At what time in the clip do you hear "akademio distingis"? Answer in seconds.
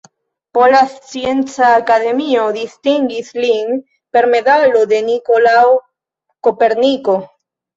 1.81-3.29